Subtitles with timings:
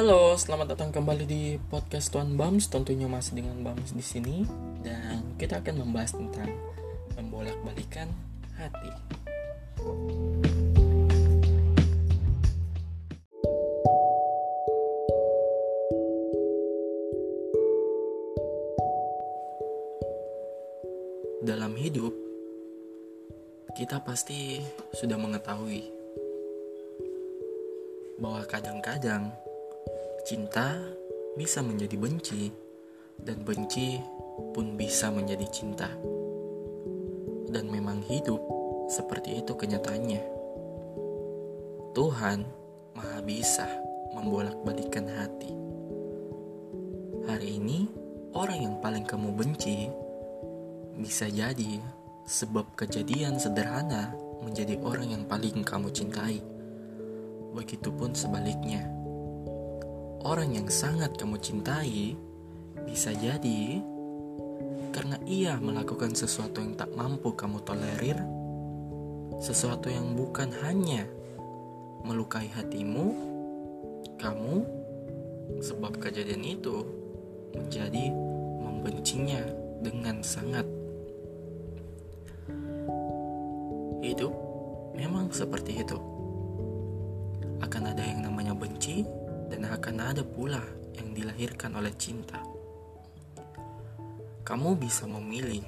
[0.00, 2.72] Halo, selamat datang kembali di podcast Tuan Bams.
[2.72, 4.48] Tentunya masih dengan Bams di sini
[4.80, 6.48] dan kita akan membahas tentang
[7.20, 8.08] membolak-balikan
[8.56, 8.88] hati.
[21.44, 22.16] Dalam hidup,
[23.76, 24.64] kita pasti
[24.96, 25.84] sudah mengetahui
[28.16, 29.28] bahwa kadang-kadang
[30.24, 30.76] cinta
[31.34, 32.52] bisa menjadi benci,
[33.20, 34.00] dan benci
[34.52, 35.88] pun bisa menjadi cinta.
[37.50, 38.40] Dan memang hidup
[38.90, 40.22] seperti itu kenyataannya.
[41.94, 42.46] Tuhan
[42.94, 43.66] Maha Bisa
[44.14, 45.50] membolak-balikan hati.
[47.26, 47.86] Hari ini,
[48.34, 49.86] orang yang paling kamu benci
[50.98, 51.78] bisa jadi
[52.26, 54.12] sebab kejadian sederhana
[54.42, 56.42] menjadi orang yang paling kamu cintai.
[57.54, 58.99] Begitupun sebaliknya,
[60.24, 62.16] orang yang sangat kamu cintai
[62.84, 63.80] bisa jadi
[64.90, 68.18] karena ia melakukan sesuatu yang tak mampu kamu tolerir,
[69.38, 71.06] sesuatu yang bukan hanya
[72.02, 73.14] melukai hatimu,
[74.18, 74.66] kamu
[75.62, 76.82] sebab kejadian itu
[77.54, 78.10] menjadi
[78.60, 79.40] membencinya
[79.80, 80.66] dengan sangat
[84.00, 84.32] Hidup
[84.96, 86.00] memang seperti itu.
[87.60, 89.04] Akan ada yang namanya benci
[89.50, 90.62] dan akan ada pula
[90.94, 92.38] yang dilahirkan oleh cinta.
[94.46, 95.66] Kamu bisa memilih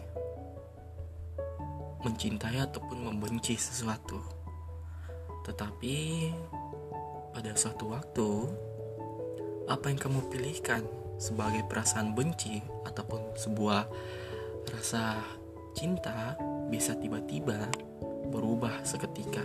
[2.03, 4.19] mencintai ataupun membenci sesuatu.
[5.42, 5.97] Tetapi
[7.34, 8.30] pada suatu waktu
[9.66, 10.83] apa yang kamu pilihkan
[11.19, 13.86] sebagai perasaan benci ataupun sebuah
[14.75, 15.22] rasa
[15.78, 16.34] cinta
[16.66, 17.70] bisa tiba-tiba
[18.30, 19.42] berubah seketika.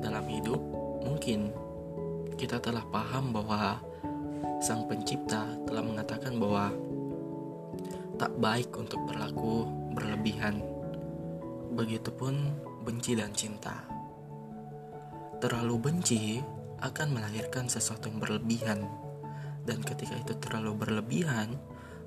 [0.00, 0.60] Dalam hidup,
[1.04, 1.52] mungkin
[2.36, 3.80] kita telah paham bahwa
[4.60, 6.72] Sang Pencipta telah mengatakan bahwa
[8.20, 9.64] tak baik untuk berlaku
[9.96, 10.60] berlebihan.
[11.72, 12.52] Begitupun
[12.84, 13.88] benci dan cinta.
[15.40, 16.40] Terlalu benci
[16.80, 18.84] akan melahirkan sesuatu yang berlebihan,
[19.64, 21.56] dan ketika itu terlalu berlebihan,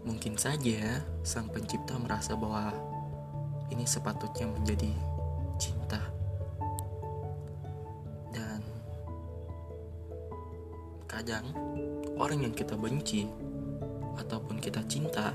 [0.05, 2.73] mungkin saja Sang Pencipta merasa bahwa
[3.69, 4.93] ini sepatutnya menjadi
[11.23, 11.47] kadang
[12.19, 13.23] orang yang kita benci
[14.19, 15.31] ataupun kita cinta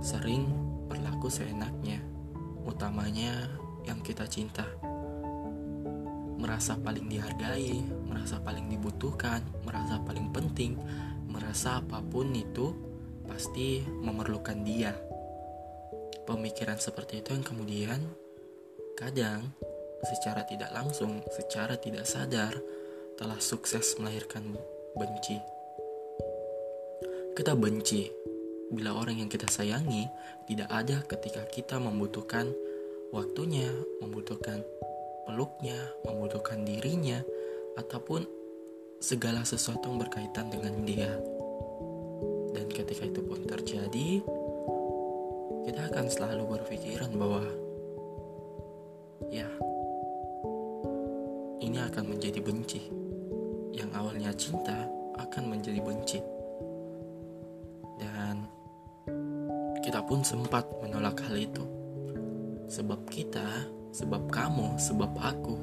[0.00, 0.48] sering
[0.88, 2.00] berlaku seenaknya
[2.64, 3.44] utamanya
[3.84, 4.64] yang kita cinta.
[6.40, 7.76] Merasa paling dihargai
[8.08, 10.80] merasa paling dibutuhkan merasa paling penting
[11.28, 12.72] merasa apa pun itu
[13.28, 14.96] pasti memerlukan dia.
[16.24, 18.00] Pemikiran seperti itu yang kemudian
[18.96, 19.44] kadang
[20.08, 22.56] secara tidak langsung, secara tidak sadar
[23.14, 24.58] telah sukses melahirkan
[24.98, 25.38] benci.
[27.34, 28.10] Kita benci
[28.70, 30.06] bila orang yang kita sayangi
[30.50, 32.50] tidak ada ketika kita membutuhkan
[33.14, 33.70] waktunya,
[34.02, 34.62] membutuhkan
[35.26, 37.22] peluknya, membutuhkan dirinya,
[37.78, 38.26] ataupun
[38.98, 41.10] segala sesuatu yang berkaitan dengan dia.
[42.54, 44.22] Dan ketika itu pun terjadi,
[45.66, 47.42] kita akan selalu berpikiran bahwa
[49.30, 49.48] ya
[51.64, 53.03] ini akan menjadi benci
[54.34, 54.86] cinta
[55.18, 56.20] akan menjadi benci.
[57.98, 58.44] Dan
[59.80, 61.64] kita pun sempat menolak hal itu.
[62.68, 63.46] Sebab kita
[63.94, 65.56] sebab kamu sebab aku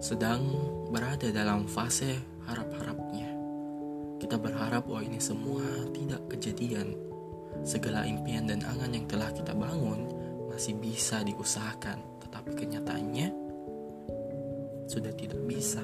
[0.00, 0.40] sedang
[0.88, 2.16] berada dalam fase
[2.48, 3.28] harap-harapnya.
[4.16, 6.96] Kita berharap bahwa ini semua tidak kejadian.
[7.60, 10.08] Segala impian dan angan yang telah kita bangun
[10.48, 13.28] masih bisa diusahakan, tetapi kenyataannya
[14.88, 15.82] sudah tidak bisa.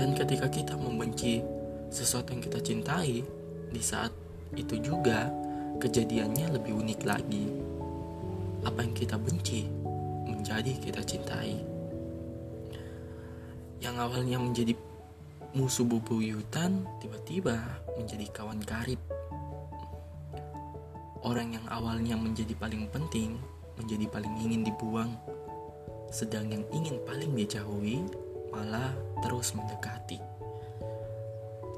[0.00, 1.44] Dan ketika kita membenci
[1.92, 3.20] sesuatu yang kita cintai,
[3.68, 4.08] di saat
[4.56, 5.28] itu juga
[5.76, 7.44] kejadiannya lebih unik lagi.
[8.64, 9.68] Apa yang kita benci
[10.24, 11.60] menjadi kita cintai.
[13.84, 14.72] Yang awalnya menjadi
[15.52, 17.60] musuh bubuyutan tiba-tiba
[17.98, 19.02] menjadi kawan karib
[21.20, 23.36] Orang yang awalnya menjadi paling penting
[23.76, 25.12] menjadi paling ingin dibuang,
[26.12, 28.04] sedang yang ingin paling dijauhi
[28.50, 28.92] malah
[29.22, 30.18] terus mendekati.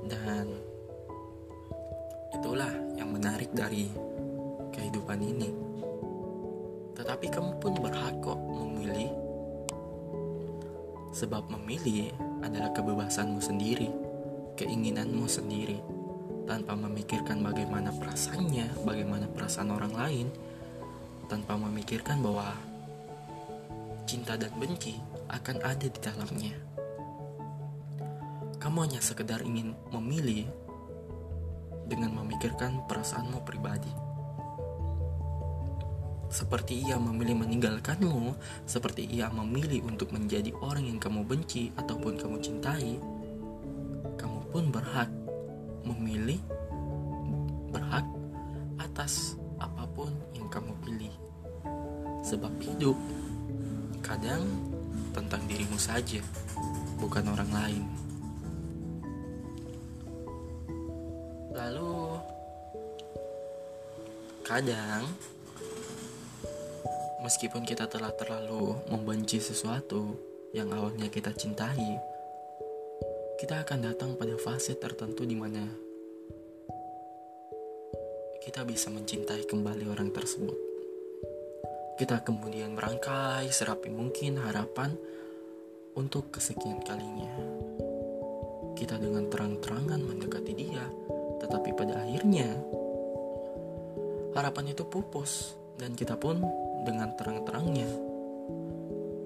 [0.08, 0.46] Dan
[2.34, 3.86] itulah yang menarik dari
[4.72, 5.50] kehidupan ini.
[6.96, 9.22] Tetapi kamu pun berhak kok memilih
[11.12, 12.08] Sebab memilih
[12.40, 13.92] adalah kebebasanmu sendiri,
[14.56, 15.76] keinginanmu sendiri
[16.48, 20.26] tanpa memikirkan bagaimana perasaannya, bagaimana perasaan orang lain,
[21.28, 22.56] tanpa memikirkan bahwa
[24.08, 26.54] cinta dan benci akan ada di dalamnya.
[28.62, 30.46] kamu hanya sekedar ingin memilih
[31.90, 33.90] dengan memikirkan perasaanmu pribadi.
[36.32, 38.32] Seperti ia memilih meninggalkanmu,
[38.64, 42.96] seperti ia memilih untuk menjadi orang yang kamu benci ataupun kamu cintai,
[44.16, 45.10] kamu pun berhak
[45.84, 46.40] memilih
[47.68, 48.06] berhak
[48.80, 51.14] atas apa pun yang kamu pilih.
[52.25, 52.96] Sebab hidup
[54.00, 54.48] kadang
[55.12, 56.25] tentang dirimu saja,
[56.97, 57.85] bukan orang lain.
[61.53, 62.17] Lalu
[64.43, 65.05] kadang
[67.23, 70.17] meskipun kita telah terlalu membenci sesuatu
[70.56, 72.00] yang awalnya kita cintai,
[73.38, 75.64] kita akan datang pada fase tertentu di mana
[78.43, 80.71] kita bisa mencintai kembali orang tersebut.
[81.98, 84.96] Kita kemudian merangkai serapi mungkin harapan
[85.96, 87.32] untuk kesekian kalinya.
[88.72, 90.84] Kita dengan terang-terangan mendekati dia,
[91.44, 92.48] tetapi pada akhirnya
[94.32, 96.40] harapan itu pupus dan kita pun
[96.82, 98.12] dengan terang-terangnya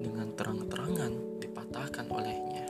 [0.03, 2.67] dengan terang-terangan dipatahkan olehnya.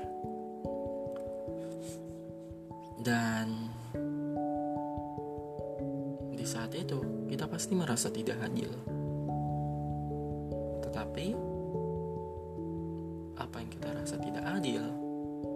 [2.98, 3.48] Dan
[6.34, 8.97] di saat itu kita pasti merasa tidak adil.
[11.18, 11.34] Tetapi
[13.42, 14.86] apa yang kita rasa tidak adil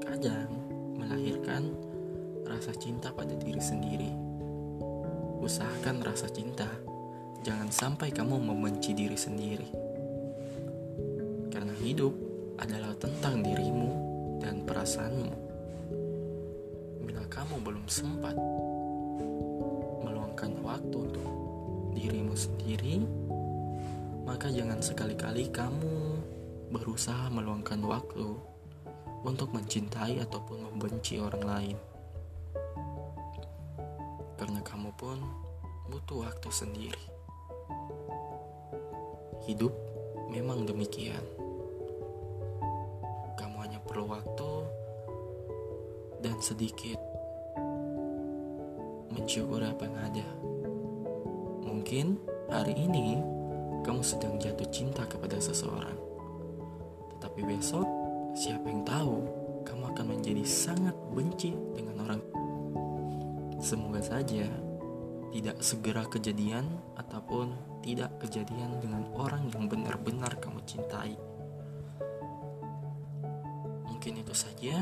[0.01, 0.49] kadang
[0.97, 1.77] melahirkan
[2.49, 4.09] rasa cinta pada diri sendiri.
[5.37, 6.65] Usahakan rasa cinta,
[7.45, 9.69] jangan sampai kamu membenci diri sendiri.
[11.53, 12.17] Karena hidup
[12.57, 13.89] adalah tentang dirimu
[14.41, 15.33] dan perasaanmu.
[17.05, 18.33] Bila kamu belum sempat
[20.09, 21.29] meluangkan waktu untuk
[21.93, 23.05] dirimu sendiri,
[24.31, 26.15] maka jangan sekali-kali kamu
[26.71, 28.31] berusaha meluangkan waktu
[29.27, 31.77] untuk mencintai ataupun membenci orang lain
[34.39, 35.19] karena kamu pun
[35.91, 37.05] butuh waktu sendiri.
[39.43, 39.75] Hidup
[40.31, 41.21] memang demikian.
[43.35, 44.51] Kamu hanya perlu waktu
[46.23, 46.97] dan sedikit
[49.11, 50.27] mensyukur apa yang ada.
[51.67, 52.15] Mungkin
[52.47, 53.40] hari ini
[53.81, 55.97] kamu sedang jatuh cinta kepada seseorang.
[57.17, 57.85] Tetapi besok,
[58.33, 59.25] siapa yang tahu
[59.65, 62.21] kamu akan menjadi sangat benci dengan orang
[63.61, 64.49] Semoga saja
[65.29, 66.65] tidak segera kejadian
[66.97, 67.53] ataupun
[67.85, 71.13] tidak kejadian dengan orang yang benar-benar kamu cintai.
[73.85, 74.81] Mungkin itu saja.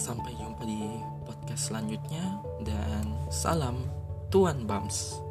[0.00, 0.80] Sampai jumpa di
[1.28, 3.84] podcast selanjutnya dan salam
[4.32, 5.23] Tuan Bams.